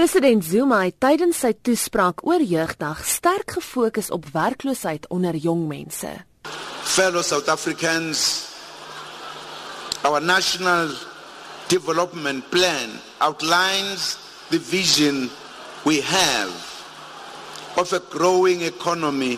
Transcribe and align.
President 0.00 0.40
Zuma 0.40 0.78
het 0.86 0.94
tydens 0.96 1.42
sy 1.44 1.50
toespraak 1.60 2.22
oor 2.24 2.40
jeugdag 2.40 3.02
sterk 3.04 3.52
gefokus 3.58 4.08
op 4.16 4.30
werkloosheid 4.32 5.04
onder 5.12 5.36
jong 5.36 5.66
mense. 5.68 6.08
Fellow 6.88 7.20
South 7.20 7.50
Africans, 7.52 8.48
our 10.00 10.24
national 10.24 10.88
development 11.68 12.48
plan 12.48 12.96
outlines 13.18 14.16
the 14.48 14.56
vision 14.56 15.28
we 15.84 16.00
have 16.00 16.56
of 17.76 17.92
a 17.92 18.00
growing 18.00 18.64
economy 18.64 19.36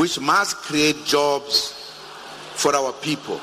which 0.00 0.16
must 0.16 0.64
create 0.64 1.04
jobs 1.04 1.74
for 2.56 2.72
our 2.72 2.94
people. 3.04 3.36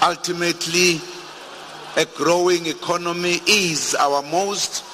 Ultimately, 0.00 1.04
a 1.96 2.04
growing 2.16 2.66
economy 2.66 3.40
is 3.46 3.94
our 3.94 4.20
most 4.22 4.84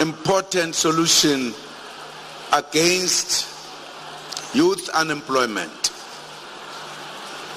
important 0.00 0.74
solution 0.74 1.54
against 2.52 3.46
youth 4.54 4.88
unemployment. 4.90 5.92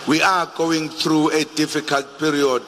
We 0.08 0.22
are 0.22 0.46
going 0.56 0.90
through 0.90 1.32
a 1.32 1.44
difficult 1.44 2.20
period 2.20 2.64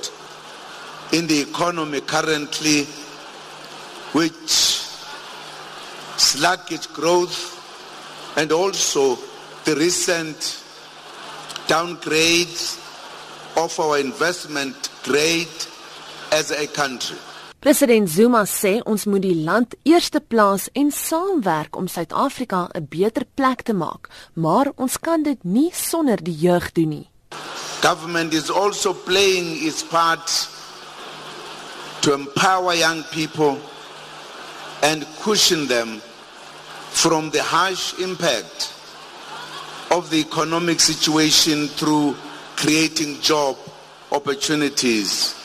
in 1.13 1.27
the 1.27 1.41
economy 1.41 2.01
currently, 2.01 2.83
which 4.11 4.49
sluggish 6.17 6.87
growth 6.87 7.53
and 8.37 8.51
also 8.51 9.17
the 9.63 9.75
recent 9.75 10.37
downgrades 11.67 12.81
of 13.57 13.79
our 13.79 13.97
investment 13.99 14.89
grade 15.05 15.61
as 16.31 16.51
a 16.51 16.67
country. 16.67 17.17
President 17.61 18.09
Zuma 18.09 18.43
sê 18.45 18.79
ons 18.85 19.05
moet 19.05 19.21
die 19.21 19.37
land 19.45 19.73
eerste 19.85 20.19
plaas 20.19 20.67
en 20.73 20.91
saamwerk 20.93 21.77
om 21.77 21.87
Suid-Afrika 21.87 22.69
'n 22.73 22.87
beter 22.89 23.25
plek 23.37 23.61
te 23.61 23.73
maak, 23.73 24.09
maar 24.33 24.67
ons 24.75 24.97
kan 24.99 25.23
dit 25.23 25.43
nie 25.43 25.71
sonder 25.73 26.23
die 26.23 26.37
jeug 26.45 26.71
doen 26.71 26.89
nie. 26.89 27.09
Government 27.81 28.33
is 28.33 28.49
also 28.49 28.93
playing 28.93 29.61
its 29.67 29.83
part 29.83 30.49
to 32.01 32.13
empower 32.13 32.73
young 32.73 33.03
people 33.11 33.57
and 34.81 35.05
cushion 35.23 35.67
them 35.67 36.01
from 36.91 37.29
the 37.29 37.41
harsh 37.41 37.93
impact 37.99 38.73
of 39.89 40.09
the 40.09 40.19
economic 40.19 40.79
situation 40.79 41.67
through 41.75 42.15
creating 42.55 43.21
job 43.21 43.55
opportunities, 44.15 45.35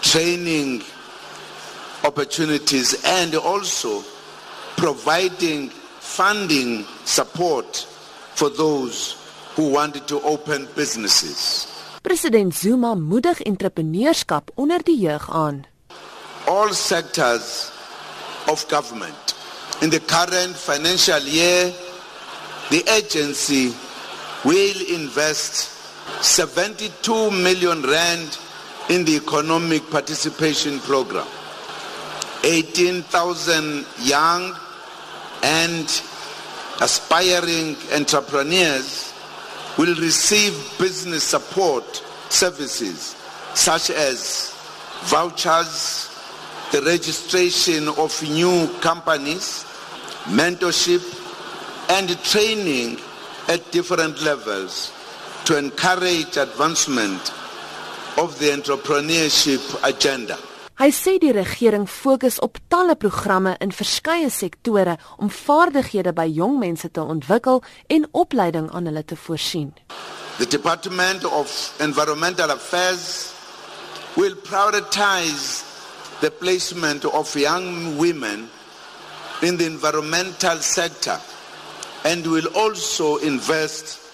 training 0.00 0.82
opportunities, 2.04 2.96
and 3.04 3.34
also 3.34 4.02
providing 4.76 5.68
funding 6.00 6.86
support 7.04 7.86
for 8.34 8.48
those 8.48 9.16
who 9.54 9.70
wanted 9.70 10.06
to 10.08 10.20
open 10.22 10.66
businesses. 10.74 11.66
President 12.02 12.54
Zuma 12.54 12.94
moedig 12.94 13.40
entrepreneurskap 13.40 14.50
onder 14.54 14.80
die 14.82 14.98
jeug 14.98 15.30
aan. 15.30 15.66
All 16.46 16.72
sectors 16.72 17.70
of 18.46 18.64
government 18.68 19.34
in 19.80 19.90
the 19.90 20.00
current 20.00 20.56
financial 20.56 21.20
year 21.20 21.72
the 22.70 22.82
agency 22.88 23.74
will 24.44 24.80
invest 24.88 25.77
72 26.20 27.30
million 27.30 27.82
rand 27.82 28.38
in 28.90 29.04
the 29.04 29.16
economic 29.16 29.88
participation 29.90 30.80
program. 30.80 31.26
18,000 32.44 33.86
young 34.00 34.56
and 35.42 35.84
aspiring 36.80 37.76
entrepreneurs 37.94 39.12
will 39.76 39.94
receive 39.96 40.52
business 40.78 41.22
support 41.22 41.84
services 42.30 43.14
such 43.54 43.90
as 43.90 44.52
vouchers, 45.04 46.10
the 46.72 46.82
registration 46.82 47.88
of 47.88 48.22
new 48.24 48.68
companies, 48.80 49.64
mentorship, 50.26 51.02
and 51.90 52.08
training 52.24 52.98
at 53.48 53.70
different 53.72 54.20
levels 54.22 54.92
to 55.48 55.56
encourage 55.56 56.36
advancement 56.36 57.32
of 58.18 58.38
the 58.38 58.50
entrepreneurship 58.52 59.64
agenda. 59.82 60.36
Hy 60.76 60.90
sê 60.92 61.14
die 61.18 61.32
regering 61.32 61.86
fokus 61.88 62.36
op 62.44 62.58
talle 62.68 62.98
programme 63.00 63.54
in 63.64 63.72
verskeie 63.72 64.28
sektore 64.28 64.98
om 65.16 65.30
vaardighede 65.32 66.12
by 66.12 66.26
jong 66.28 66.58
mense 66.60 66.90
te 66.92 67.00
ontwikkel 67.00 67.62
en 67.88 68.04
opleiding 68.12 68.68
aan 68.76 68.90
hulle 68.90 69.02
te 69.08 69.16
voorsien. 69.16 69.72
The 70.36 70.46
Department 70.46 71.24
of 71.24 71.72
Environmental 71.80 72.52
Affairs 72.52 73.32
will 74.20 74.36
prioritize 74.44 75.64
the 76.20 76.30
placement 76.30 77.08
of 77.08 77.32
young 77.34 77.96
women 77.96 78.50
in 79.40 79.56
the 79.56 79.64
environmental 79.64 80.60
sector 80.60 81.16
and 82.04 82.26
will 82.26 82.52
also 82.52 83.16
invest 83.16 84.07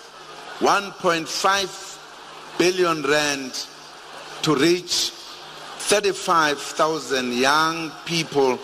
1.5 0.60 2.58
billion 2.58 3.02
rand 3.02 3.66
to 4.42 4.54
reach 4.54 5.10
35,000 5.78 7.32
young 7.32 7.90
people 8.06 8.58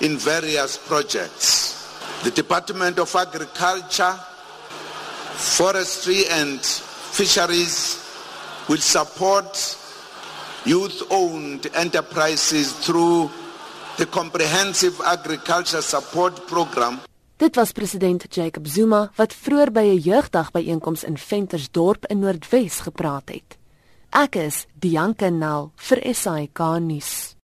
in 0.00 0.16
various 0.16 0.78
projects. 0.78 2.22
The 2.24 2.30
Department 2.30 2.98
of 2.98 3.14
Agriculture, 3.14 4.18
Forestry 5.34 6.26
and 6.30 6.60
Fisheries 6.60 8.02
will 8.68 8.78
support 8.78 9.76
youth-owned 10.64 11.68
enterprises 11.74 12.72
through 12.72 13.30
the 13.98 14.06
Comprehensive 14.06 15.00
Agriculture 15.04 15.82
Support 15.82 16.46
Program 16.46 17.00
Dit 17.36 17.54
was 17.56 17.72
president 17.72 18.34
Jacob 18.34 18.66
Zuma 18.66 19.10
wat 19.14 19.34
vroeër 19.34 19.70
by 19.72 19.80
'n 19.80 20.00
jeugdag 20.00 20.50
byeenkoms 20.50 21.04
in 21.04 21.18
Ventersdorp 21.18 22.06
in 22.06 22.18
Noordwes 22.18 22.80
gepraat 22.80 23.28
het. 23.28 23.58
Ek 24.10 24.36
is 24.36 24.66
Dianke 24.72 25.30
Nel 25.30 25.72
vir 25.76 26.14
SAK 26.14 26.58
nuus. 26.80 27.35